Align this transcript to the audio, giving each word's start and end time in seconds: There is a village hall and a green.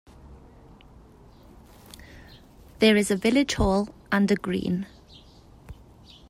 There 2.79 2.95
is 2.97 3.11
a 3.11 3.15
village 3.15 3.53
hall 3.53 3.89
and 4.11 4.31
a 4.31 4.35
green. 4.35 4.87